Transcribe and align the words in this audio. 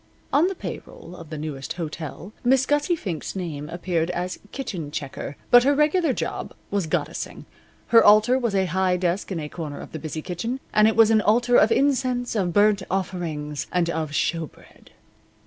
On 0.33 0.47
the 0.47 0.55
pay 0.55 0.81
roll 0.87 1.15
of 1.15 1.29
the 1.29 1.37
Newest 1.37 1.73
Hotel 1.73 2.33
Miss 2.43 2.65
Gussie 2.65 2.95
Fink's 2.95 3.35
name 3.35 3.69
appeared 3.69 4.09
as 4.09 4.39
kitchen 4.51 4.89
checker, 4.89 5.37
but 5.51 5.63
her 5.63 5.75
regular 5.75 6.11
job 6.11 6.55
was 6.71 6.87
goddessing. 6.87 7.45
Her 7.89 8.03
altar 8.03 8.39
was 8.39 8.55
a 8.55 8.65
high 8.65 8.97
desk 8.97 9.31
in 9.31 9.39
a 9.39 9.47
corner 9.47 9.79
of 9.79 9.91
the 9.91 9.99
busy 9.99 10.23
kitchen, 10.23 10.59
and 10.73 10.87
it 10.87 10.95
was 10.95 11.11
an 11.11 11.21
altar 11.21 11.55
of 11.55 11.71
incense, 11.71 12.35
of 12.35 12.51
burnt 12.51 12.81
offerings, 12.89 13.67
and 13.71 13.91
of 13.91 14.09
showbread. 14.09 14.87